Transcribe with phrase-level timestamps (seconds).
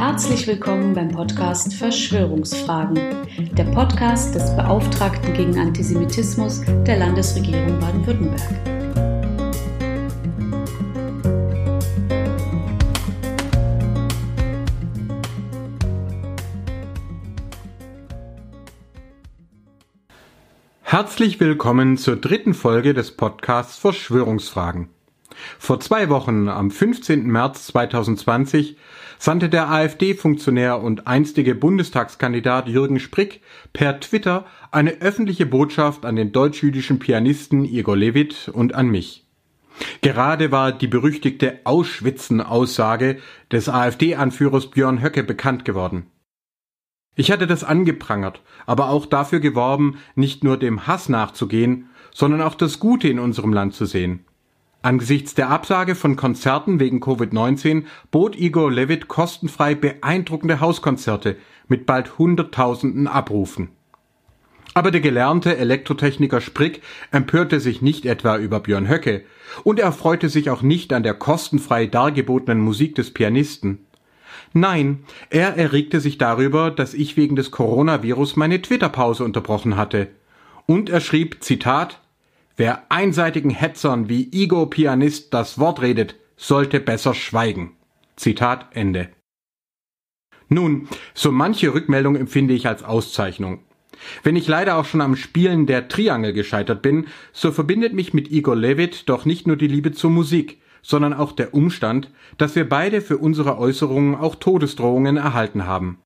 [0.00, 2.98] Herzlich willkommen beim Podcast Verschwörungsfragen,
[3.52, 8.40] der Podcast des Beauftragten gegen Antisemitismus der Landesregierung Baden-Württemberg.
[20.80, 24.88] Herzlich willkommen zur dritten Folge des Podcasts Verschwörungsfragen.
[25.58, 27.26] Vor zwei Wochen, am 15.
[27.26, 28.76] März 2020,
[29.18, 33.40] sandte der AfD-Funktionär und einstige Bundestagskandidat Jürgen Sprick
[33.72, 39.26] per Twitter eine öffentliche Botschaft an den deutsch-jüdischen Pianisten Igor Levit und an mich.
[40.02, 43.18] Gerade war die berüchtigte Auschwitzen-Aussage
[43.50, 46.06] des AfD-Anführers Björn Höcke bekannt geworden.
[47.16, 52.54] Ich hatte das angeprangert, aber auch dafür geworben, nicht nur dem Hass nachzugehen, sondern auch
[52.54, 54.24] das Gute in unserem Land zu sehen.
[54.82, 61.36] Angesichts der Absage von Konzerten wegen Covid-19 bot Igor Levit kostenfrei beeindruckende Hauskonzerte
[61.68, 63.68] mit bald Hunderttausenden Abrufen.
[64.72, 69.24] Aber der gelernte Elektrotechniker Sprick empörte sich nicht etwa über Björn Höcke
[69.64, 73.86] und er freute sich auch nicht an der kostenfrei dargebotenen Musik des Pianisten.
[74.52, 80.08] Nein, er erregte sich darüber, dass ich wegen des Coronavirus meine Twitter-Pause unterbrochen hatte.
[80.66, 81.99] Und er schrieb, Zitat,
[82.60, 87.78] Wer einseitigen Hetzern wie Igor Pianist das Wort redet, sollte besser schweigen.
[88.16, 89.08] Zitat Ende.
[90.50, 93.60] Nun, so manche Rückmeldung empfinde ich als Auszeichnung.
[94.22, 98.30] Wenn ich leider auch schon am Spielen der Triangel gescheitert bin, so verbindet mich mit
[98.30, 102.68] Igor Levit doch nicht nur die Liebe zur Musik, sondern auch der Umstand, dass wir
[102.68, 106.02] beide für unsere Äußerungen auch Todesdrohungen erhalten haben.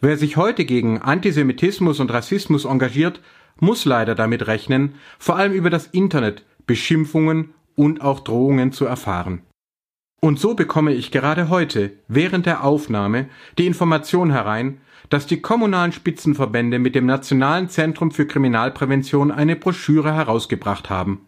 [0.00, 3.20] Wer sich heute gegen Antisemitismus und Rassismus engagiert,
[3.60, 9.42] muss leider damit rechnen, vor allem über das Internet Beschimpfungen und auch Drohungen zu erfahren.
[10.20, 14.78] Und so bekomme ich gerade heute, während der Aufnahme, die Information herein,
[15.10, 21.26] dass die kommunalen Spitzenverbände mit dem Nationalen Zentrum für Kriminalprävention eine Broschüre herausgebracht haben.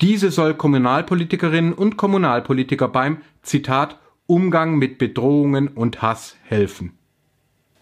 [0.00, 6.92] Diese soll Kommunalpolitikerinnen und Kommunalpolitiker beim Zitat Umgang mit Bedrohungen und Hass helfen.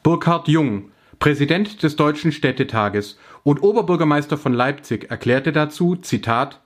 [0.03, 6.61] Burkhard Jung, Präsident des Deutschen Städtetages und Oberbürgermeister von Leipzig erklärte dazu, Zitat,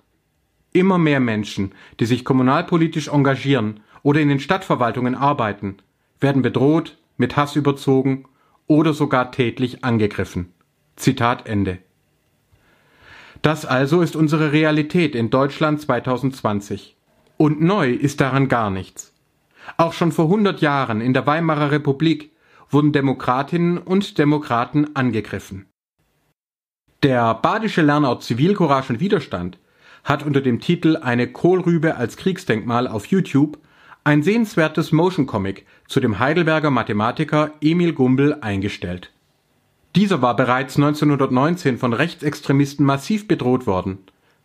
[0.73, 5.79] Immer mehr Menschen, die sich kommunalpolitisch engagieren oder in den Stadtverwaltungen arbeiten,
[6.21, 8.25] werden bedroht, mit Hass überzogen
[8.67, 10.53] oder sogar tätlich angegriffen.
[10.97, 11.79] Zitat Ende.
[13.43, 16.97] Das also ist unsere Realität in Deutschland 2020.
[17.37, 19.15] Und neu ist daran gar nichts.
[19.77, 22.33] Auch schon vor 100 Jahren in der Weimarer Republik
[22.71, 25.67] wurden Demokratinnen und Demokraten angegriffen.
[27.07, 29.59] Der badische Lernort Zivilcourage und Widerstand
[30.03, 33.59] hat unter dem Titel Eine Kohlrübe als Kriegsdenkmal auf YouTube
[34.03, 39.13] ein sehenswertes Motion Comic zu dem Heidelberger Mathematiker Emil Gumbel eingestellt.
[39.95, 43.99] Dieser war bereits 1919 von Rechtsextremisten massiv bedroht worden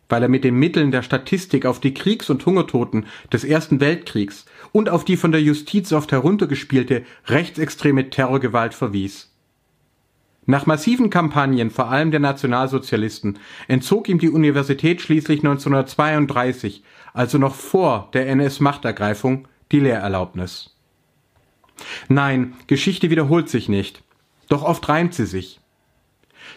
[0.08, 4.44] weil er mit den Mitteln der Statistik auf die Kriegs- und Hungertoten des Ersten Weltkriegs
[4.70, 9.31] und auf die von der Justiz oft heruntergespielte rechtsextreme Terrorgewalt verwies.
[10.44, 13.38] Nach massiven Kampagnen, vor allem der Nationalsozialisten,
[13.68, 16.82] entzog ihm die Universität schließlich 1932,
[17.14, 20.76] also noch vor der NS-Machtergreifung, die Lehrerlaubnis.
[22.08, 24.02] Nein, Geschichte wiederholt sich nicht,
[24.48, 25.60] doch oft reimt sie sich.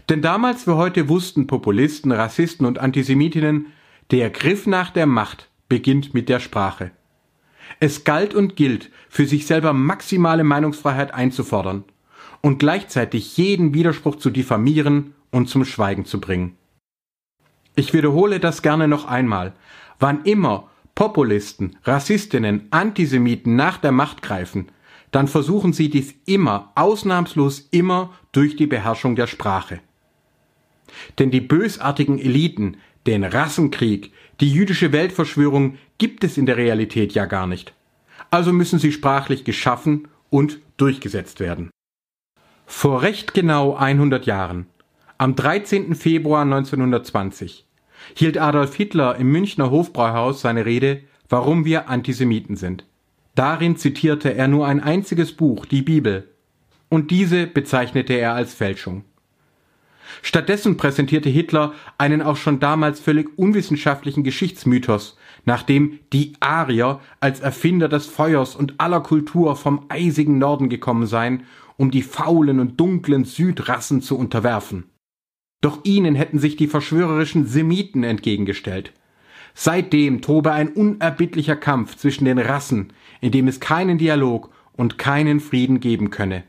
[0.10, 3.68] Denn damals wie heute wussten Populisten, Rassisten und Antisemitinnen,
[4.10, 6.90] der Griff nach der Macht beginnt mit der Sprache.
[7.80, 11.84] Es galt und gilt, für sich selber maximale Meinungsfreiheit einzufordern
[12.46, 16.56] und gleichzeitig jeden Widerspruch zu diffamieren und zum Schweigen zu bringen.
[17.76, 19.54] Ich wiederhole das gerne noch einmal.
[19.98, 24.68] Wann immer Populisten, Rassistinnen, Antisemiten nach der Macht greifen,
[25.10, 29.80] dann versuchen sie dies immer, ausnahmslos immer durch die Beherrschung der Sprache.
[31.18, 37.26] Denn die bösartigen Eliten, den Rassenkrieg, die jüdische Weltverschwörung gibt es in der Realität ja
[37.26, 37.74] gar nicht.
[38.30, 41.72] Also müssen sie sprachlich geschaffen und durchgesetzt werden.
[42.66, 44.66] Vor recht genau 100 Jahren,
[45.18, 45.96] am 13.
[45.96, 47.66] Februar 1920,
[48.16, 52.86] hielt Adolf Hitler im Münchner Hofbräuhaus seine Rede Warum wir Antisemiten sind.
[53.34, 56.30] Darin zitierte er nur ein einziges Buch, die Bibel,
[56.88, 59.06] und diese bezeichnete er als Fälschung.
[60.22, 67.88] Stattdessen präsentierte Hitler einen auch schon damals völlig unwissenschaftlichen Geschichtsmythos, nachdem die Arier als Erfinder
[67.90, 71.44] des Feuers und aller Kultur vom eisigen Norden gekommen seien,
[71.78, 74.86] um die faulen und dunklen Südrassen zu unterwerfen.
[75.62, 78.94] Doch ihnen hätten sich die verschwörerischen Semiten entgegengestellt.
[79.54, 85.40] Seitdem tobe ein unerbittlicher Kampf zwischen den Rassen, in dem es keinen Dialog und keinen
[85.40, 86.44] Frieden geben könne.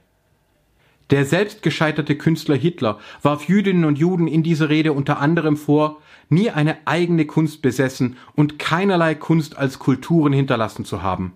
[1.10, 6.02] Der selbst gescheiterte Künstler Hitler warf Jüdinnen und Juden in dieser Rede unter anderem vor,
[6.28, 11.34] nie eine eigene Kunst besessen und keinerlei Kunst als Kulturen hinterlassen zu haben.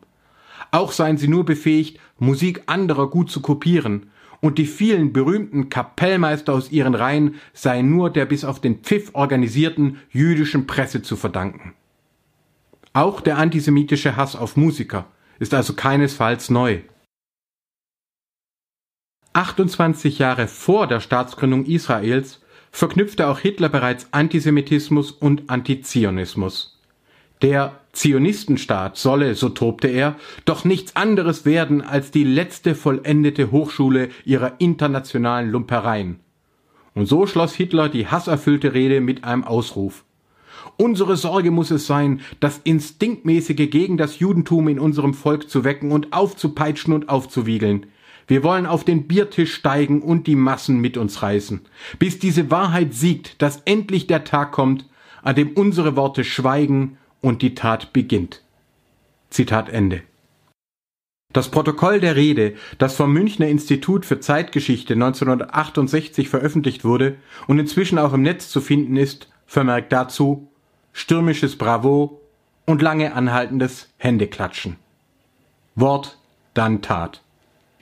[0.73, 6.55] Auch seien sie nur befähigt, Musik anderer gut zu kopieren, und die vielen berühmten Kapellmeister
[6.55, 11.75] aus ihren Reihen seien nur der bis auf den Pfiff organisierten jüdischen Presse zu verdanken.
[12.95, 15.07] Auch der antisemitische Hass auf Musiker
[15.39, 16.81] ist also keinesfalls neu.
[19.33, 22.41] 28 Jahre vor der Staatsgründung Israels
[22.73, 26.81] verknüpfte auch Hitler bereits Antisemitismus und Antizionismus.
[27.43, 34.11] Der Zionistenstaat solle, so tobte er, doch nichts anderes werden als die letzte vollendete Hochschule
[34.25, 36.21] ihrer internationalen Lumpereien.
[36.95, 40.05] Und so schloss Hitler die hasserfüllte Rede mit einem Ausruf.
[40.77, 45.93] Unsere Sorge muss es sein, das Instinktmäßige gegen das Judentum in unserem Volk zu wecken
[45.93, 47.87] und aufzupeitschen und aufzuwiegeln.
[48.31, 51.63] Wir wollen auf den Biertisch steigen und die Massen mit uns reißen,
[51.99, 54.89] bis diese Wahrheit siegt, dass endlich der Tag kommt,
[55.21, 58.45] an dem unsere Worte schweigen und die Tat beginnt.
[59.31, 60.03] Zitat Ende.
[61.33, 67.17] Das Protokoll der Rede, das vom Münchner Institut für Zeitgeschichte 1968 veröffentlicht wurde
[67.49, 70.53] und inzwischen auch im Netz zu finden ist, vermerkt dazu
[70.93, 72.21] stürmisches Bravo
[72.65, 74.77] und lange anhaltendes Händeklatschen.
[75.75, 76.17] Wort,
[76.55, 77.23] dann Tat.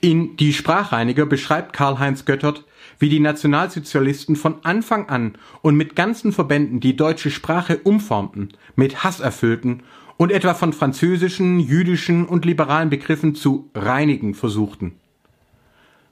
[0.01, 2.63] In Die Sprachreiniger beschreibt Karl-Heinz Göttert,
[2.99, 9.03] wie die Nationalsozialisten von Anfang an und mit ganzen Verbänden die deutsche Sprache umformten, mit
[9.03, 9.83] Hass erfüllten
[10.15, 14.93] und etwa von französischen, jüdischen und liberalen Begriffen zu reinigen versuchten.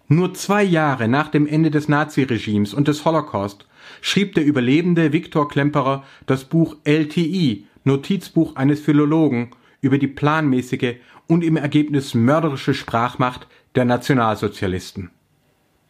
[0.10, 3.68] Nur zwei Jahre nach dem Ende des Naziregimes und des Holocaust
[4.01, 10.95] schrieb der Überlebende Viktor Klemperer das Buch LTI, Notizbuch eines Philologen, über die planmäßige
[11.28, 15.12] und im Ergebnis mörderische Sprachmacht der Nationalsozialisten.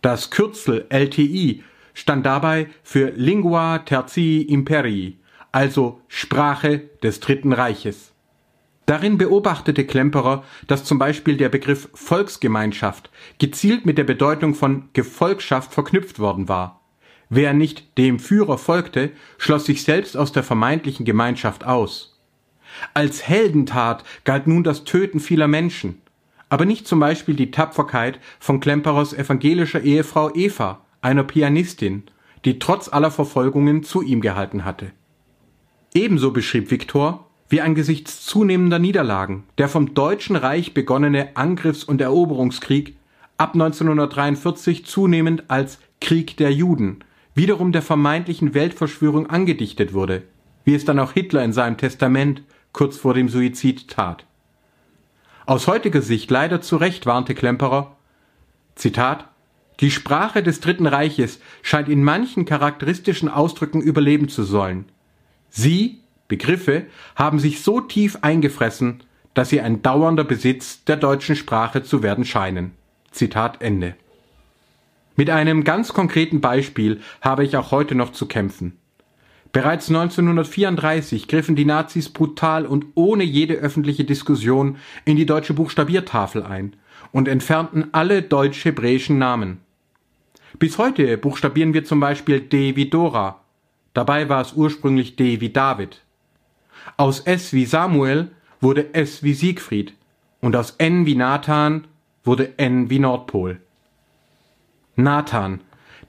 [0.02, 1.64] Das Kürzel LTI
[1.94, 5.18] stand dabei für Lingua Tertii Imperii,
[5.52, 8.12] also Sprache des Dritten Reiches.
[8.86, 15.74] Darin beobachtete Klemperer, dass zum Beispiel der Begriff Volksgemeinschaft gezielt mit der Bedeutung von Gefolgschaft
[15.74, 16.82] verknüpft worden war.
[17.30, 22.20] Wer nicht dem Führer folgte, schloss sich selbst aus der vermeintlichen Gemeinschaft aus.
[22.94, 26.02] Als Heldentat galt nun das Töten vieler Menschen
[26.50, 32.04] aber nicht zum Beispiel die Tapferkeit von Klemperers evangelischer Ehefrau Eva, einer Pianistin,
[32.46, 34.92] die trotz aller Verfolgungen zu ihm gehalten hatte.
[35.94, 42.98] Ebenso beschrieb Viktor, wie angesichts zunehmender Niederlagen der vom Deutschen Reich begonnene Angriffs- und Eroberungskrieg
[43.38, 47.00] ab 1943 zunehmend als Krieg der Juden,
[47.34, 50.24] wiederum der vermeintlichen Weltverschwörung angedichtet wurde,
[50.66, 54.27] wie es dann auch Hitler in seinem Testament kurz vor dem Suizid tat.
[55.48, 57.96] Aus heutiger Sicht leider zu Recht warnte Klemperer,
[58.76, 59.30] Zitat,
[59.80, 64.90] die Sprache des Dritten Reiches scheint in manchen charakteristischen Ausdrücken überleben zu sollen.
[65.50, 69.04] Sie, Begriffe, haben sich so tief eingefressen,
[69.36, 72.74] dass sie ein dauernder Besitz der deutschen Sprache zu werden scheinen.
[73.12, 73.96] Zitat Ende.
[75.16, 78.78] Mit einem ganz konkreten Beispiel habe ich auch heute noch zu kämpfen.
[79.58, 86.44] Bereits 1934 griffen die Nazis brutal und ohne jede öffentliche Diskussion in die deutsche Buchstabiertafel
[86.44, 86.76] ein
[87.12, 89.62] und entfernten alle deutsch-hebräischen Namen.
[90.60, 93.42] Bis heute buchstabieren wir zum Beispiel D wie Dora.
[93.96, 96.04] Dabei war es ursprünglich D wie David.
[96.96, 98.30] Aus S wie Samuel
[98.62, 99.96] wurde S wie Siegfried
[100.40, 101.88] und aus N wie Nathan
[102.24, 103.60] wurde N wie Nordpol.
[104.96, 105.62] Nathan,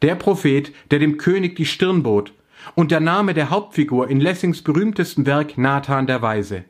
[0.02, 2.34] der Prophet, der dem König die Stirn bot
[2.74, 6.64] und der Name der Hauptfigur in Lessings berühmtesten Werk Nathan der Weise.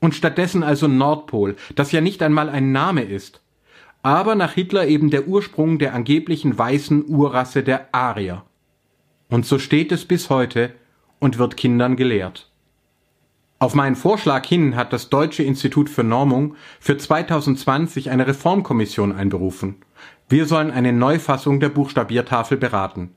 [0.00, 3.42] Und stattdessen also Nordpol, das ja nicht einmal ein Name ist,
[4.02, 8.44] aber nach Hitler eben der Ursprung der angeblichen weißen Urrasse der Arier.
[9.28, 10.72] Und so steht es bis heute
[11.18, 12.50] und wird Kindern gelehrt.
[13.58, 19.76] Auf meinen Vorschlag hin hat das Deutsche Institut für Normung für 2020 eine Reformkommission einberufen.
[20.28, 23.14] Wir sollen eine Neufassung der Buchstabiertafel beraten.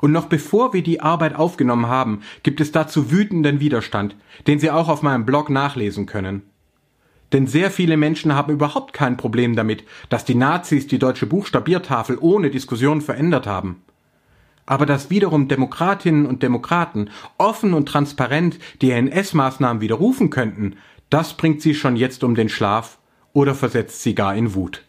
[0.00, 4.14] Und noch bevor wir die Arbeit aufgenommen haben, gibt es dazu wütenden Widerstand,
[4.46, 6.42] den Sie auch auf meinem Blog nachlesen können.
[7.32, 12.16] Denn sehr viele Menschen haben überhaupt kein Problem damit, dass die Nazis die deutsche Buchstabiertafel
[12.18, 13.82] ohne Diskussion verändert haben.
[14.64, 20.76] Aber dass wiederum Demokratinnen und Demokraten offen und transparent die NS-Maßnahmen widerrufen könnten,
[21.10, 22.98] das bringt sie schon jetzt um den Schlaf
[23.32, 24.84] oder versetzt sie gar in Wut.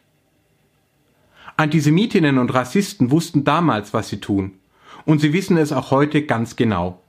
[1.58, 4.59] Antisemitinnen und Rassisten wussten damals, was sie tun
[5.10, 7.02] und sie wissen es auch heute ganz genau.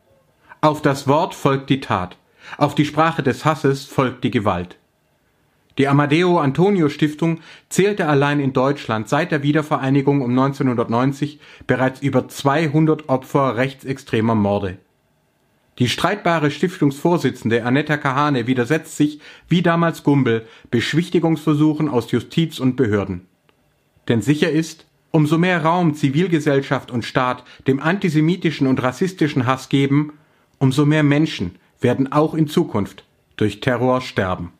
[0.62, 2.16] Auf das Wort folgt die Tat,
[2.56, 4.78] auf die Sprache des Hasses folgt die Gewalt.
[5.76, 12.26] Die Amadeo Antonio Stiftung zählte allein in Deutschland seit der Wiedervereinigung um 1990 bereits über
[12.26, 14.78] 200 Opfer rechtsextremer Morde.
[15.78, 23.26] Die streitbare Stiftungsvorsitzende Annetta Kahane widersetzt sich, wie damals Gumbel, Beschwichtigungsversuchen aus Justiz und Behörden.
[24.08, 30.12] Denn sicher ist, umso mehr Raum Zivilgesellschaft und Staat dem antisemitischen und rassistischen Hass geben,
[30.58, 33.04] umso mehr Menschen werden auch in Zukunft
[33.36, 34.52] durch Terror sterben.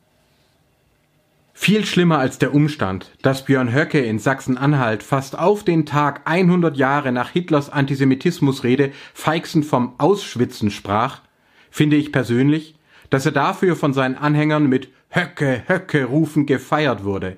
[1.62, 6.74] Viel schlimmer als der Umstand, dass Björn Höcke in Sachsen-Anhalt fast auf den Tag 100
[6.78, 11.20] Jahre nach Hitlers Antisemitismusrede feixend vom Ausschwitzen sprach,
[11.70, 12.76] finde ich persönlich,
[13.10, 17.36] dass er dafür von seinen Anhängern mit Höcke, Höcke rufen gefeiert wurde.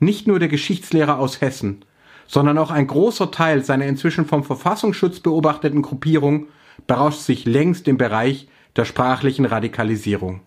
[0.00, 1.84] Nicht nur der Geschichtslehrer aus Hessen,
[2.26, 6.48] sondern auch ein großer Teil seiner inzwischen vom Verfassungsschutz beobachteten Gruppierung
[6.86, 10.40] berauscht sich längst im Bereich der sprachlichen Radikalisierung.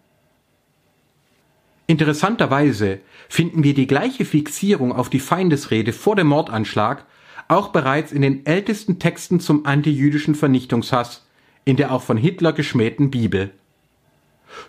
[1.88, 7.05] Interessanterweise finden wir die gleiche Fixierung auf die Feindesrede vor dem Mordanschlag
[7.48, 11.25] auch bereits in den ältesten Texten zum antijüdischen Vernichtungshass
[11.63, 13.51] in der auch von Hitler geschmähten Bibel.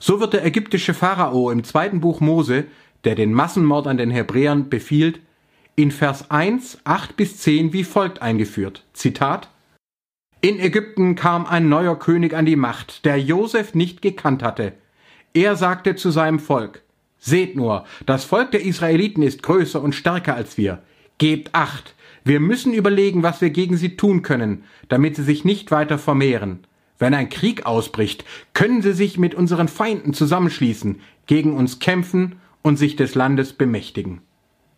[0.00, 2.64] So wird der ägyptische Pharao im zweiten Buch Mose,
[3.04, 5.20] der den Massenmord an den Hebräern befiehlt,
[5.78, 8.84] in Vers 1, 8 bis 10 wie folgt eingeführt.
[8.94, 9.48] Zitat
[10.40, 14.72] In Ägypten kam ein neuer König an die Macht, der Josef nicht gekannt hatte.
[15.34, 16.82] Er sagte zu seinem Volk,
[17.20, 20.82] Seht nur, das Volk der Israeliten ist größer und stärker als wir.
[21.18, 21.94] Gebt acht,
[22.24, 26.66] wir müssen überlegen, was wir gegen sie tun können, damit sie sich nicht weiter vermehren.
[26.98, 32.78] Wenn ein Krieg ausbricht, können sie sich mit unseren Feinden zusammenschließen, gegen uns kämpfen und
[32.78, 34.22] sich des Landes bemächtigen.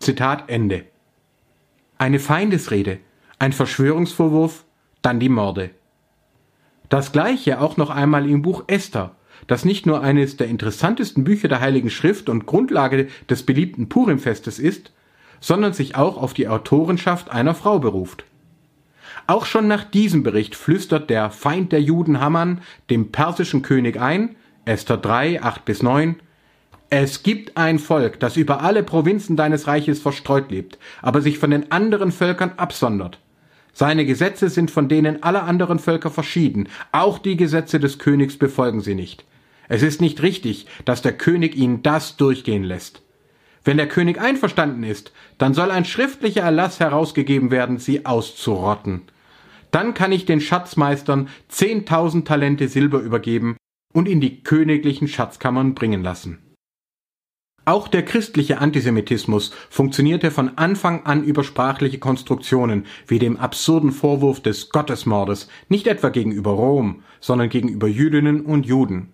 [0.03, 0.87] Zitat Ende.
[1.99, 3.01] Eine Feindesrede,
[3.39, 4.65] ein Verschwörungsvorwurf,
[5.03, 5.73] dann die Morde.
[6.89, 9.15] Das gleiche auch noch einmal im Buch Esther,
[9.47, 14.59] das nicht nur eines der interessantesten Bücher der Heiligen Schrift und Grundlage des beliebten Purimfestes
[14.59, 14.91] ist,
[15.39, 18.25] sondern sich auch auf die Autorenschaft einer Frau beruft.
[19.27, 24.37] Auch schon nach diesem Bericht flüstert der Feind der Juden Haman dem persischen König ein,
[24.65, 26.17] Esther 3, 8 bis 9,
[26.93, 31.53] es gibt ein Volk, das über alle Provinzen deines Reiches verstreut lebt, aber sich von
[31.53, 33.21] den anderen Völkern absondert.
[33.73, 38.81] Seine Gesetze sind von denen aller anderen Völker verschieden, auch die Gesetze des Königs befolgen
[38.81, 39.25] sie nicht.
[39.69, 43.03] Es ist nicht richtig, dass der König ihnen das durchgehen lässt.
[43.63, 49.03] Wenn der König einverstanden ist, dann soll ein schriftlicher Erlass herausgegeben werden, sie auszurotten.
[49.71, 53.57] Dann kann ich den Schatzmeistern zehntausend Talente Silber übergeben
[53.93, 56.50] und in die königlichen Schatzkammern bringen lassen.
[57.65, 64.41] Auch der christliche Antisemitismus funktionierte von Anfang an über sprachliche Konstruktionen, wie dem absurden Vorwurf
[64.41, 69.13] des Gottesmordes, nicht etwa gegenüber Rom, sondern gegenüber Jüdinnen und Juden.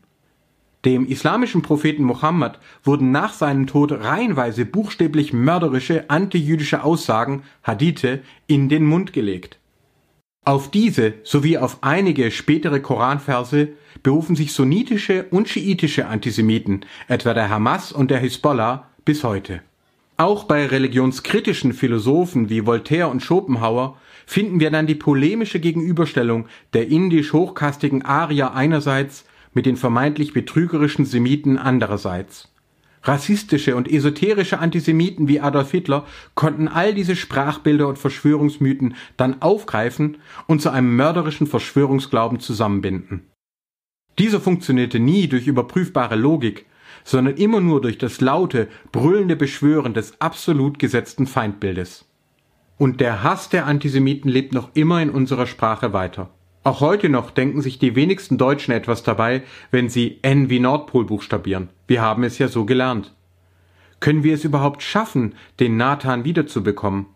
[0.85, 8.69] Dem islamischen Propheten Mohammed wurden nach seinem Tod reihenweise buchstäblich mörderische antijüdische Aussagen, Hadithe, in
[8.69, 9.59] den Mund gelegt.
[10.47, 13.71] Auf diese sowie auf einige spätere Koranverse
[14.05, 19.61] berufen sich sunnitische und schiitische Antisemiten, etwa der Hamas und der Hisbollah, bis heute.
[20.17, 26.87] Auch bei religionskritischen Philosophen wie Voltaire und Schopenhauer finden wir dann die polemische Gegenüberstellung der
[26.91, 32.49] indisch hochkastigen Arier einerseits mit den vermeintlich betrügerischen Semiten andererseits.
[33.03, 40.19] Rassistische und esoterische Antisemiten wie Adolf Hitler konnten all diese Sprachbilder und Verschwörungsmythen dann aufgreifen
[40.47, 43.31] und zu einem mörderischen Verschwörungsglauben zusammenbinden.
[44.19, 46.67] Dieser funktionierte nie durch überprüfbare Logik,
[47.05, 52.07] sondern immer nur durch das laute, brüllende Beschwören des absolut gesetzten Feindbildes.
[52.79, 56.31] Und der Hass der Antisemiten lebt noch immer in unserer Sprache weiter.
[56.67, 61.05] Auch heute noch denken sich die wenigsten Deutschen etwas dabei, wenn sie N wie Nordpol
[61.05, 61.69] buchstabieren.
[61.87, 63.15] Wir haben es ja so gelernt.
[64.01, 67.07] Können wir es überhaupt schaffen, den Nathan wiederzubekommen?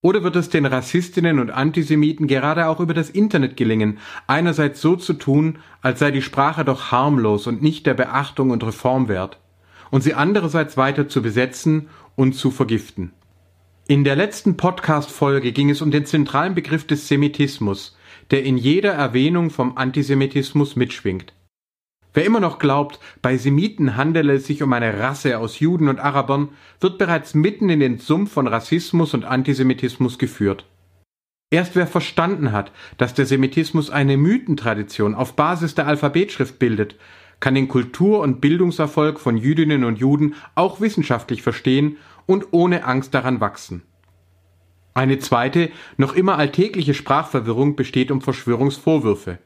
[0.00, 4.96] Oder wird es den Rassistinnen und Antisemiten gerade auch über das Internet gelingen, einerseits so
[4.96, 9.40] zu tun, als sei die Sprache doch harmlos und nicht der Beachtung und Reform wert,
[9.90, 13.12] und sie andererseits weiter zu besetzen und zu vergiften?
[13.88, 17.94] In der letzten Podcast-Folge ging es um den zentralen Begriff des Semitismus,
[18.30, 21.32] der in jeder Erwähnung vom Antisemitismus mitschwingt.
[22.12, 26.00] Wer immer noch glaubt, bei Semiten handele es sich um eine Rasse aus Juden und
[26.00, 26.48] Arabern,
[26.80, 30.64] wird bereits mitten in den Sumpf von Rassismus und Antisemitismus geführt.
[31.52, 36.96] Erst wer verstanden hat, dass der Semitismus eine Mythentradition auf Basis der Alphabetschrift bildet,
[37.40, 41.96] kann den Kultur- und Bildungserfolg von Jüdinnen und Juden auch wissenschaftlich verstehen
[42.26, 43.82] und ohne Angst daran wachsen.
[44.92, 49.38] Eine zweite, noch immer alltägliche Sprachverwirrung besteht um Verschwörungsvorwürfe.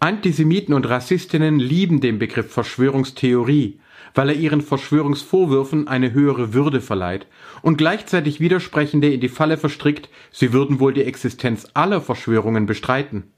[0.00, 3.80] Antisemiten und Rassistinnen lieben den Begriff Verschwörungstheorie,
[4.14, 7.26] weil er ihren Verschwörungsvorwürfen eine höhere Würde verleiht
[7.62, 13.32] und gleichzeitig Widersprechende in die Falle verstrickt, sie würden wohl die Existenz aller Verschwörungen bestreiten.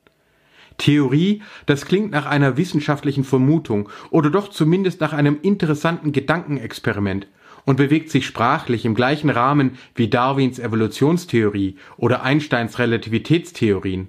[0.78, 7.26] Theorie, das klingt nach einer wissenschaftlichen Vermutung oder doch zumindest nach einem interessanten Gedankenexperiment
[7.64, 14.08] und bewegt sich sprachlich im gleichen Rahmen wie Darwins Evolutionstheorie oder Einsteins Relativitätstheorien.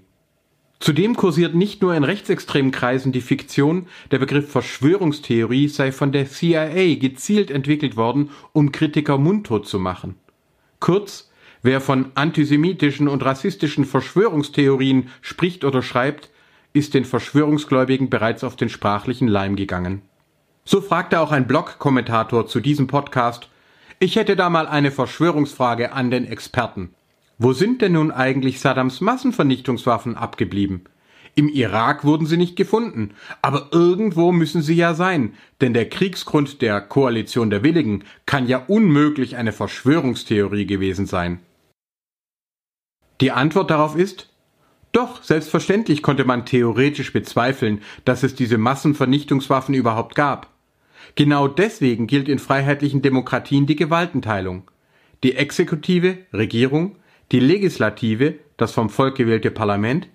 [0.81, 6.27] Zudem kursiert nicht nur in rechtsextremen Kreisen die Fiktion, der Begriff Verschwörungstheorie sei von der
[6.27, 10.15] CIA gezielt entwickelt worden, um Kritiker mundtot zu machen.
[10.79, 11.29] Kurz,
[11.61, 16.31] wer von antisemitischen und rassistischen Verschwörungstheorien spricht oder schreibt,
[16.73, 20.01] ist den Verschwörungsgläubigen bereits auf den sprachlichen Leim gegangen.
[20.63, 23.49] So fragte auch ein Blog-Kommentator zu diesem Podcast,
[23.99, 26.93] ich hätte da mal eine Verschwörungsfrage an den Experten.
[27.37, 30.85] Wo sind denn nun eigentlich Saddams Massenvernichtungswaffen abgeblieben?
[31.33, 36.61] Im Irak wurden sie nicht gefunden, aber irgendwo müssen sie ja sein, denn der Kriegsgrund
[36.61, 41.39] der Koalition der Willigen kann ja unmöglich eine Verschwörungstheorie gewesen sein.
[43.21, 44.29] Die Antwort darauf ist,
[44.91, 50.50] doch, selbstverständlich konnte man theoretisch bezweifeln, dass es diese Massenvernichtungswaffen überhaupt gab.
[51.15, 54.69] Genau deswegen gilt in freiheitlichen Demokratien die Gewaltenteilung.
[55.23, 56.97] Die Exekutive, Regierung,
[57.31, 60.07] die Legislative, das vom Volk gewählte Parlament,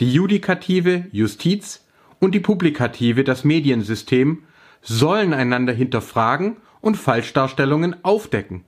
[0.00, 1.86] die Judikative, Justiz
[2.20, 4.44] und die Publikative, das Mediensystem,
[4.80, 8.64] sollen einander hinterfragen und Falschdarstellungen aufdecken.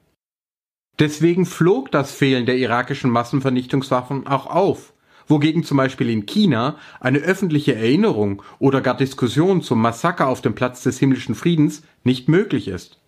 [0.99, 4.94] Deswegen flog das Fehlen der irakischen Massenvernichtungswaffen auch auf,
[5.27, 10.55] wogegen zum Beispiel in China eine öffentliche Erinnerung oder gar Diskussion zum Massaker auf dem
[10.55, 13.01] Platz des himmlischen Friedens nicht möglich ist.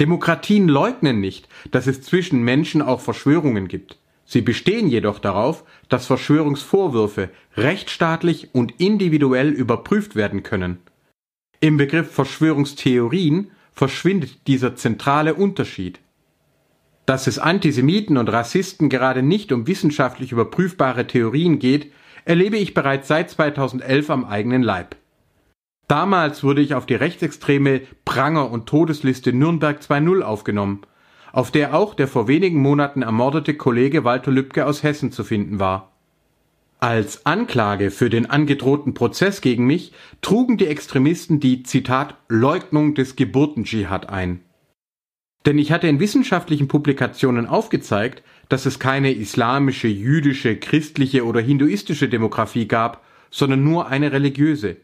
[0.00, 3.98] Demokratien leugnen nicht, dass es zwischen Menschen auch Verschwörungen gibt.
[4.24, 10.78] Sie bestehen jedoch darauf, dass Verschwörungsvorwürfe rechtsstaatlich und individuell überprüft werden können.
[11.60, 16.00] Im Begriff Verschwörungstheorien verschwindet dieser zentrale Unterschied.
[17.08, 21.90] Dass es Antisemiten und Rassisten gerade nicht um wissenschaftlich überprüfbare Theorien geht,
[22.26, 24.94] erlebe ich bereits seit 2011 am eigenen Leib.
[25.86, 30.82] Damals wurde ich auf die rechtsextreme Pranger- und Todesliste Nürnberg 2.0 aufgenommen,
[31.32, 35.58] auf der auch der vor wenigen Monaten ermordete Kollege Walter Lübcke aus Hessen zu finden
[35.58, 35.92] war.
[36.78, 43.16] Als Anklage für den angedrohten Prozess gegen mich trugen die Extremisten die Zitat Leugnung des
[43.16, 44.42] Geburtendschihad ein.
[45.46, 52.08] Denn ich hatte in wissenschaftlichen Publikationen aufgezeigt, dass es keine islamische, jüdische, christliche oder hinduistische
[52.08, 54.76] Demografie gab, sondern nur eine religiöse.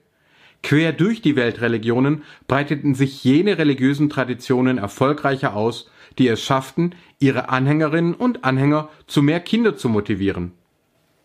[0.63, 7.51] Quer durch die Weltreligionen breiteten sich jene religiösen Traditionen erfolgreicher aus, die es schafften, ihre
[7.51, 10.53] Anhängerinnen und Anhänger zu mehr Kinder zu motivieren.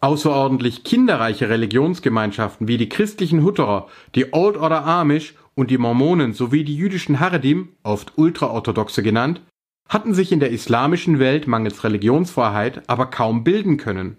[0.01, 6.63] Außerordentlich kinderreiche Religionsgemeinschaften wie die christlichen Hutterer, die Old Order Amish und die Mormonen sowie
[6.63, 9.41] die jüdischen Haredim, oft Ultraorthodoxe genannt,
[9.87, 14.17] hatten sich in der islamischen Welt mangels Religionsfreiheit aber kaum bilden können.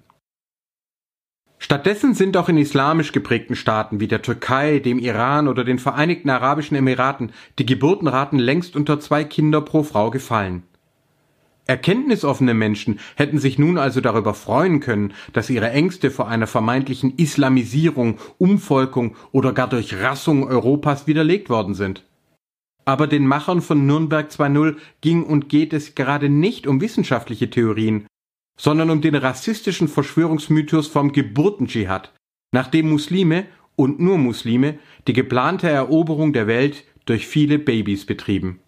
[1.59, 6.31] Stattdessen sind auch in islamisch geprägten Staaten wie der Türkei, dem Iran oder den Vereinigten
[6.31, 10.63] Arabischen Emiraten die Geburtenraten längst unter zwei Kinder pro Frau gefallen.
[11.71, 17.17] Erkenntnisoffene Menschen hätten sich nun also darüber freuen können, dass ihre Ängste vor einer vermeintlichen
[17.17, 22.05] Islamisierung, Umvolkung oder gar Durchrassung Europas widerlegt worden sind.
[22.85, 28.09] Aber den Machern von Nürnberg 2.0 ging und geht es gerade nicht um wissenschaftliche Theorien,
[28.59, 32.13] sondern um den rassistischen Verschwörungsmythos vom Geburtendschihad,
[32.51, 38.59] nachdem Muslime und nur Muslime die geplante Eroberung der Welt durch viele Babys betrieben.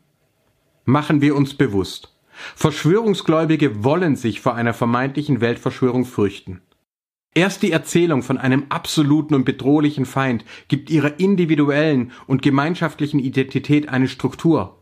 [0.85, 2.12] Machen wir uns bewusst.
[2.57, 6.61] Verschwörungsgläubige wollen sich vor einer vermeintlichen Weltverschwörung fürchten.
[7.35, 13.89] Erst die Erzählung von einem absoluten und bedrohlichen Feind gibt ihrer individuellen und gemeinschaftlichen Identität
[13.89, 14.79] eine Struktur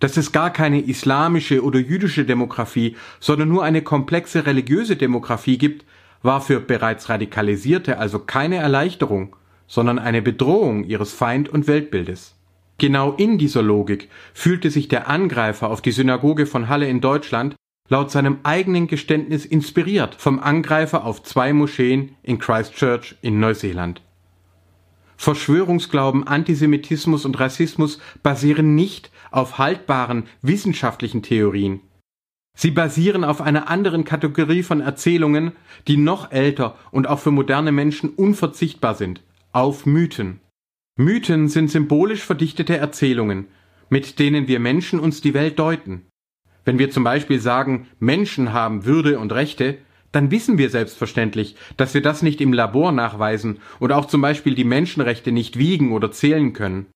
[0.00, 5.84] dass es gar keine islamische oder jüdische Demografie, sondern nur eine komplexe religiöse Demografie gibt,
[6.22, 12.33] war für bereits Radikalisierte also keine Erleichterung, sondern eine Bedrohung ihres Feind- und Weltbildes.
[12.78, 17.54] Genau in dieser Logik fühlte sich der Angreifer auf die Synagoge von Halle in Deutschland
[17.88, 24.00] laut seinem eigenen Geständnis inspiriert vom Angreifer auf zwei Moscheen in Christchurch in Neuseeland.
[25.16, 31.80] Verschwörungsglauben, Antisemitismus und Rassismus basieren nicht auf haltbaren wissenschaftlichen Theorien.
[32.56, 35.52] Sie basieren auf einer anderen Kategorie von Erzählungen,
[35.88, 40.40] die noch älter und auch für moderne Menschen unverzichtbar sind, auf Mythen.
[40.96, 43.48] Mythen sind symbolisch verdichtete Erzählungen,
[43.88, 46.06] mit denen wir Menschen uns die Welt deuten.
[46.64, 49.78] Wenn wir zum Beispiel sagen, Menschen haben Würde und Rechte,
[50.12, 54.54] dann wissen wir selbstverständlich, dass wir das nicht im Labor nachweisen und auch zum Beispiel
[54.54, 56.86] die Menschenrechte nicht wiegen oder zählen können.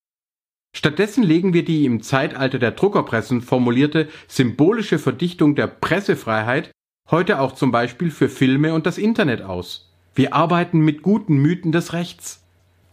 [0.76, 6.70] Stattdessen legen wir die im Zeitalter der Druckerpressen formulierte symbolische Verdichtung der Pressefreiheit
[7.10, 9.92] heute auch zum Beispiel für Filme und das Internet aus.
[10.14, 12.47] Wir arbeiten mit guten Mythen des Rechts.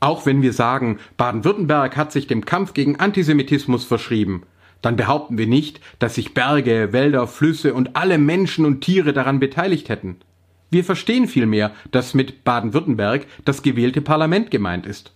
[0.06, 4.44] Auch wenn wir sagen, Baden-Württemberg hat sich dem Kampf gegen Antisemitismus verschrieben,
[4.84, 9.40] dann behaupten wir nicht, dass sich Berge, Wälder, Flüsse und alle Menschen und Tiere daran
[9.40, 10.18] beteiligt hätten.
[10.70, 15.16] Wir verstehen vielmehr, dass mit Baden-Württemberg das gewählte Parlament gemeint ist.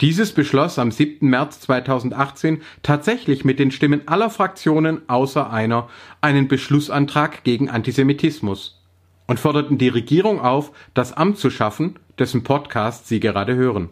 [0.00, 1.30] Dieses beschloss am 7.
[1.30, 5.88] März 2018 tatsächlich mit den Stimmen aller Fraktionen außer einer
[6.20, 8.84] einen Beschlussantrag gegen Antisemitismus
[9.28, 13.90] und forderten die Regierung auf, das Amt zu schaffen, dessen Podcast Sie gerade hören.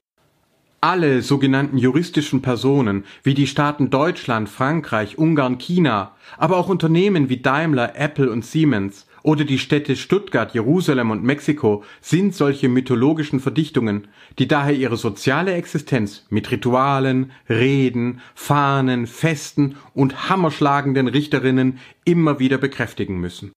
[0.81, 7.39] Alle sogenannten juristischen Personen wie die Staaten Deutschland, Frankreich, Ungarn, China, aber auch Unternehmen wie
[7.39, 14.07] Daimler, Apple und Siemens oder die Städte Stuttgart, Jerusalem und Mexiko sind solche mythologischen Verdichtungen,
[14.39, 22.59] die daher ihre soziale Existenz mit Ritualen, Reden, Fahnen, Festen und hammerschlagenden Richterinnen immer wieder
[22.59, 23.51] bekräftigen müssen.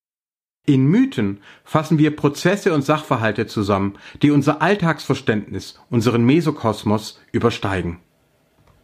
[0.69, 7.97] In Mythen fassen wir Prozesse und Sachverhalte zusammen, die unser Alltagsverständnis, unseren Mesokosmos übersteigen.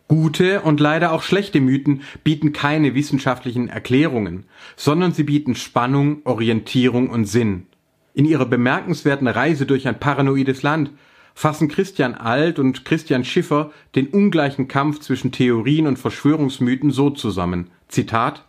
[0.07, 4.45] Gute und leider auch schlechte Mythen bieten keine wissenschaftlichen Erklärungen,
[4.75, 7.67] sondern sie bieten Spannung, Orientierung und Sinn.
[8.15, 10.89] In ihrer bemerkenswerten Reise durch ein paranoides Land
[11.35, 17.69] fassen Christian Alt und Christian Schiffer den ungleichen Kampf zwischen Theorien und Verschwörungsmythen so zusammen.
[17.89, 18.43] Zitat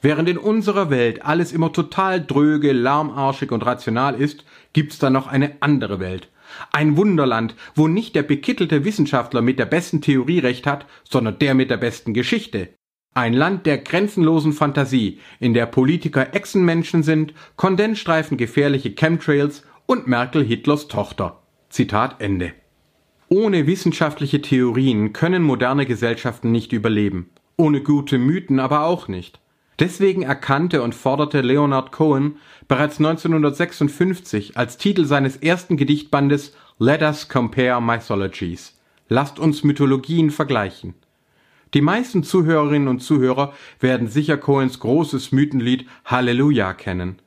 [0.00, 5.26] Während in unserer Welt alles immer total dröge, lahmarschig und rational ist, gibt's da noch
[5.26, 6.28] eine andere Welt,
[6.72, 11.54] ein Wunderland, wo nicht der bekittelte Wissenschaftler mit der besten Theorie recht hat, sondern der
[11.54, 12.68] mit der besten Geschichte.
[13.14, 20.44] Ein Land der grenzenlosen Fantasie, in der Politiker Echsenmenschen sind, Kondensstreifen gefährliche Chemtrails und Merkel
[20.44, 21.42] Hitlers Tochter.
[21.70, 22.52] Zitat Ende.
[23.28, 27.30] Ohne wissenschaftliche Theorien können moderne Gesellschaften nicht überleben.
[27.56, 29.40] Ohne gute Mythen aber auch nicht.
[29.78, 37.28] Deswegen erkannte und forderte Leonard Cohen bereits 1956 als Titel seines ersten Gedichtbandes Let us
[37.28, 38.78] compare mythologies.
[39.08, 40.94] Lasst uns Mythologien vergleichen.
[41.74, 47.20] Die meisten Zuhörerinnen und Zuhörer werden sicher Cohens großes Mythenlied Halleluja kennen.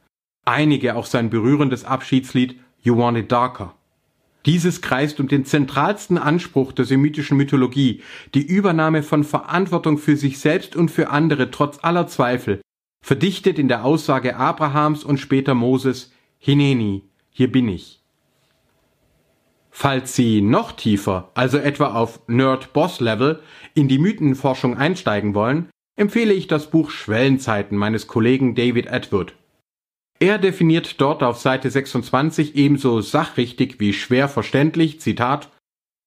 [0.45, 3.75] Einige auch sein berührendes Abschiedslied You Want It Darker.
[4.45, 8.01] Dieses kreist um den zentralsten Anspruch der semitischen Mythologie,
[8.33, 12.61] die Übernahme von Verantwortung für sich selbst und für andere trotz aller Zweifel,
[13.03, 18.01] verdichtet in der Aussage Abrahams und später Moses, Hineni, hier bin ich.
[19.69, 23.41] Falls Sie noch tiefer, also etwa auf Nerd-Boss-Level,
[23.73, 29.33] in die Mythenforschung einsteigen wollen, empfehle ich das Buch Schwellenzeiten meines Kollegen David Atwood.
[30.21, 35.49] Er definiert dort auf Seite 26 ebenso sachrichtig wie schwer verständlich, Zitat,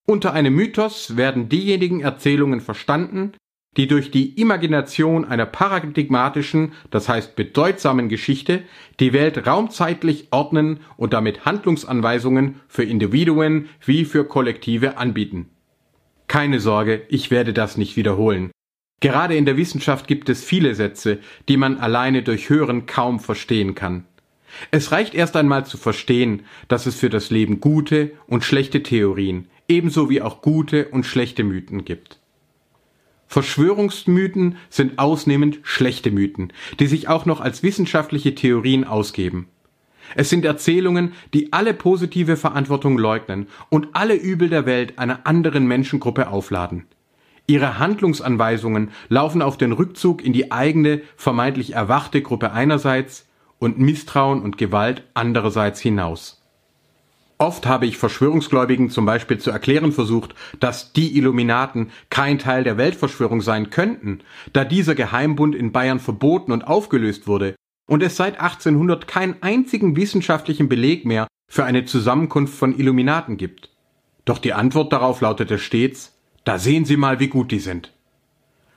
[0.07, 3.33] unter einem Mythos werden diejenigen Erzählungen verstanden,
[3.75, 8.63] die durch die Imagination einer paradigmatischen, das heißt bedeutsamen Geschichte
[9.01, 15.49] die Welt raumzeitlich ordnen und damit Handlungsanweisungen für Individuen wie für Kollektive anbieten.
[16.27, 18.51] Keine Sorge, ich werde das nicht wiederholen.
[19.01, 23.75] Gerade in der Wissenschaft gibt es viele Sätze, die man alleine durch Hören kaum verstehen
[23.75, 24.05] kann.
[24.71, 29.47] Es reicht erst einmal zu verstehen, dass es für das Leben gute und schlechte Theorien,
[29.67, 32.19] ebenso wie auch gute und schlechte Mythen gibt.
[33.27, 39.49] Verschwörungsmythen sind ausnehmend schlechte Mythen, die sich auch noch als wissenschaftliche Theorien ausgeben.
[40.13, 45.65] Es sind Erzählungen, die alle positive Verantwortung leugnen und alle Übel der Welt einer anderen
[45.67, 46.85] Menschengruppe aufladen.
[47.47, 53.27] Ihre Handlungsanweisungen laufen auf den Rückzug in die eigene, vermeintlich erwachte Gruppe einerseits
[53.59, 56.41] und Misstrauen und Gewalt andererseits hinaus.
[57.37, 62.77] Oft habe ich Verschwörungsgläubigen zum Beispiel zu erklären versucht, dass die Illuminaten kein Teil der
[62.77, 64.21] Weltverschwörung sein könnten,
[64.53, 67.55] da dieser Geheimbund in Bayern verboten und aufgelöst wurde
[67.87, 73.69] und es seit 1800 keinen einzigen wissenschaftlichen Beleg mehr für eine Zusammenkunft von Illuminaten gibt.
[74.23, 76.14] Doch die Antwort darauf lautete stets,
[76.45, 77.91] da sehen Sie mal, wie gut die sind.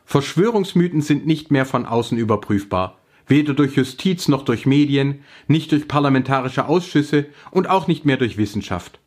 [0.05, 5.87] Verschwörungsmythen sind nicht mehr von außen überprüfbar, weder durch Justiz noch durch Medien, nicht durch
[5.87, 8.99] parlamentarische Ausschüsse und auch nicht mehr durch Wissenschaft.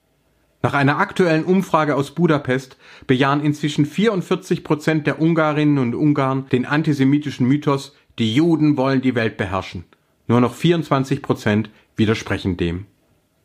[0.62, 6.68] Nach einer aktuellen Umfrage aus Budapest bejahen inzwischen 44 Prozent der Ungarinnen und Ungarn den
[6.68, 9.86] antisemitischen Mythos, die Juden wollen die Welt beherrschen.
[10.28, 12.86] Nur noch 24 Prozent widersprechen dem.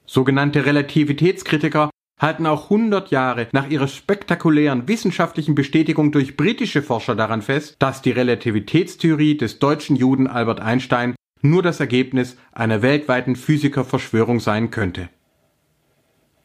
[0.05, 7.43] Sogenannte Relativitätskritiker halten auch 100 Jahre nach ihrer spektakulären wissenschaftlichen Bestätigung durch britische Forscher daran
[7.43, 14.41] fest, dass die Relativitätstheorie des deutschen Juden Albert Einstein nur das Ergebnis einer weltweiten Physikerverschwörung
[14.41, 15.11] sein könnte.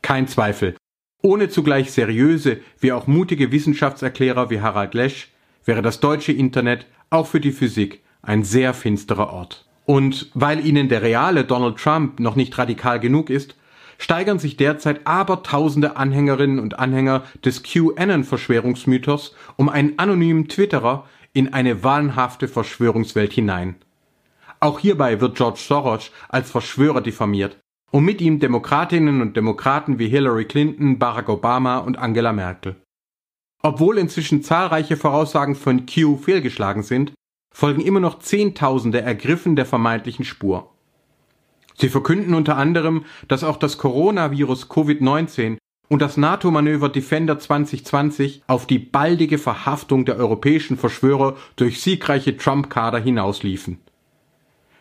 [0.01, 0.75] Kein Zweifel,
[1.21, 5.29] ohne zugleich seriöse wie auch mutige Wissenschaftserklärer wie Harald Lesch
[5.63, 9.65] wäre das deutsche Internet auch für die Physik ein sehr finsterer Ort.
[9.85, 13.55] Und weil ihnen der reale Donald Trump noch nicht radikal genug ist,
[14.01, 21.83] steigern sich derzeit abertausende Anhängerinnen und Anhänger des QAnon-Verschwörungsmythos um einen anonymen Twitterer in eine
[21.83, 23.75] wahnhafte Verschwörungswelt hinein.
[24.59, 27.59] Auch hierbei wird George Soros als Verschwörer diffamiert
[27.91, 32.81] und mit ihm Demokratinnen und Demokraten wie Hillary Clinton, Barack Obama und Angela Merkel.
[33.61, 37.13] Obwohl inzwischen zahlreiche Voraussagen von Q fehlgeschlagen sind,
[37.53, 40.73] folgen immer noch Zehntausende ergriffen der vermeintlichen Spur.
[41.75, 45.57] Sie verkünden unter anderem, dass auch das Coronavirus Covid-19
[45.89, 52.99] und das NATO-Manöver Defender 2020 auf die baldige Verhaftung der europäischen Verschwörer durch siegreiche Trump-Kader
[52.99, 53.79] hinausliefen.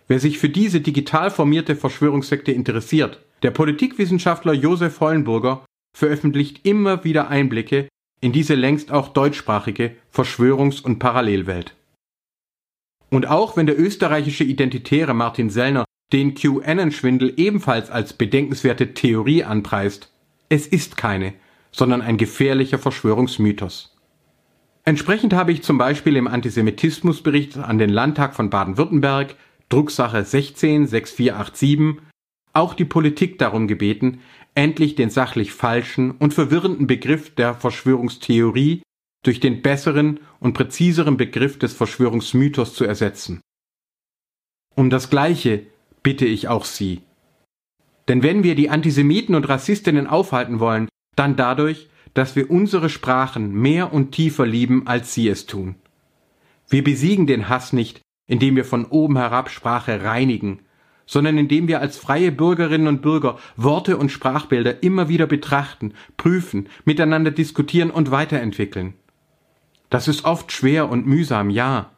[0.07, 5.64] Wer sich für diese digital formierte Verschwörungssekte interessiert, der Politikwissenschaftler Josef Hollenburger
[5.96, 7.88] veröffentlicht immer wieder Einblicke
[8.20, 11.74] in diese längst auch deutschsprachige Verschwörungs- und Parallelwelt.
[13.11, 20.12] Und auch wenn der österreichische Identitäre Martin Sellner den QAnon-Schwindel ebenfalls als bedenkenswerte Theorie anpreist,
[20.49, 21.35] es ist keine,
[21.70, 23.96] sondern ein gefährlicher Verschwörungsmythos.
[24.85, 29.37] Entsprechend habe ich zum Beispiel im Antisemitismusbericht an den Landtag von Baden-Württemberg,
[29.68, 32.03] Drucksache 16 6487,
[32.53, 34.20] auch die Politik darum gebeten,
[34.55, 38.83] endlich den sachlich falschen und verwirrenden Begriff der Verschwörungstheorie
[39.23, 43.40] durch den besseren und präziseren Begriff des Verschwörungsmythos zu ersetzen.
[44.75, 45.66] Um das Gleiche
[46.02, 47.02] bitte ich auch Sie.
[48.08, 53.52] Denn wenn wir die Antisemiten und Rassistinnen aufhalten wollen, dann dadurch, dass wir unsere Sprachen
[53.52, 55.76] mehr und tiefer lieben, als sie es tun.
[56.68, 60.60] Wir besiegen den Hass nicht, indem wir von oben herab Sprache reinigen,
[61.06, 66.68] sondern indem wir als freie Bürgerinnen und Bürger Worte und Sprachbilder immer wieder betrachten, prüfen,
[66.84, 68.94] miteinander diskutieren und weiterentwickeln.
[69.88, 71.90] Das ist oft schwer und mühsam, ja.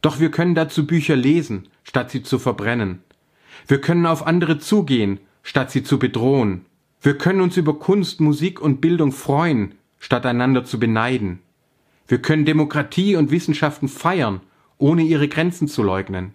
[0.00, 3.02] Doch wir können dazu Bücher lesen, statt sie zu verbrennen.
[3.66, 6.66] Wir können auf andere zugehen, statt sie zu bedrohen.
[7.02, 11.40] Wir können uns über Kunst, Musik und Bildung freuen, statt einander zu beneiden.
[12.08, 14.40] Wir können Demokratie und Wissenschaften feiern,
[14.78, 16.34] ohne ihre Grenzen zu leugnen.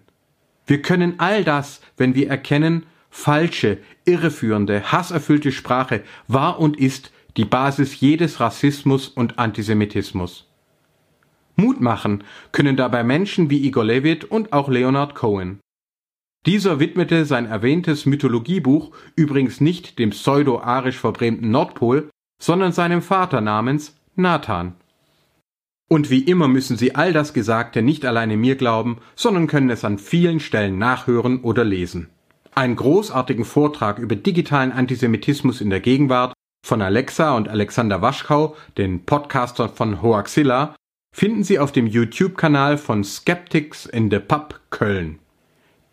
[0.66, 7.44] Wir können all das, wenn wir erkennen, falsche, irreführende, hasserfüllte Sprache war und ist die
[7.44, 10.48] Basis jedes Rassismus und Antisemitismus.
[11.56, 15.60] Mut machen können dabei Menschen wie Igor Levit und auch Leonard Cohen.
[16.46, 22.08] Dieser widmete sein erwähntes Mythologiebuch übrigens nicht dem pseudo-arisch verbrämten Nordpol,
[22.40, 24.76] sondern seinem Vater namens Nathan.
[25.88, 29.84] Und wie immer müssen Sie all das Gesagte nicht alleine mir glauben, sondern können es
[29.84, 32.10] an vielen Stellen nachhören oder lesen.
[32.54, 36.32] Einen großartigen Vortrag über digitalen Antisemitismus in der Gegenwart
[36.64, 40.76] von Alexa und Alexander Waschkau, den Podcastern von Hoaxilla,
[41.12, 45.18] finden Sie auf dem YouTube-Kanal von Skeptics in the Pub Köln.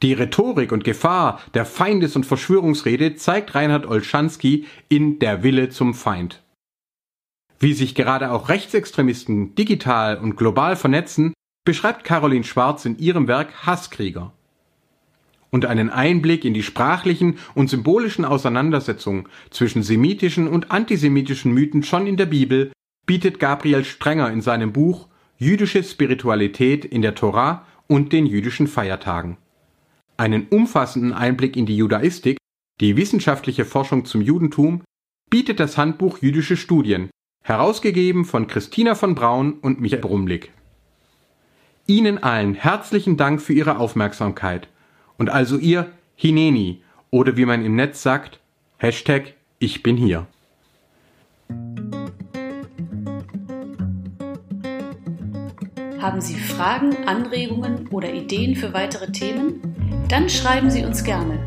[0.03, 5.93] Die Rhetorik und Gefahr der Feindes- und Verschwörungsrede zeigt Reinhard Olschanski in Der Wille zum
[5.93, 6.43] Feind.
[7.57, 13.65] Wie sich gerade auch Rechtsextremisten digital und global vernetzen, beschreibt Caroline Schwarz in ihrem Werk
[13.65, 14.33] Hasskrieger.
[15.51, 22.07] Und einen Einblick in die sprachlichen und symbolischen Auseinandersetzungen zwischen semitischen und antisemitischen Mythen schon
[22.07, 22.73] in der Bibel
[23.05, 29.37] bietet Gabriel Strenger in seinem Buch Jüdische Spiritualität in der Tora und den jüdischen Feiertagen.
[30.23, 32.38] Einen umfassenden Einblick in die Judaistik,
[32.79, 34.81] die wissenschaftliche Forschung zum Judentum,
[35.29, 37.09] bietet das Handbuch Jüdische Studien,
[37.43, 40.53] herausgegeben von Christina von Braun und Michael Brumlik.
[41.88, 44.69] Ihnen allen herzlichen Dank für Ihre Aufmerksamkeit
[45.17, 46.81] und also Ihr Hineni
[47.12, 48.39] oder wie man im Netz sagt,
[48.77, 50.25] Hashtag Ich bin hier.
[55.99, 59.72] Haben Sie Fragen, Anregungen oder Ideen für weitere Themen?
[60.09, 61.39] Dann schreiben Sie uns gerne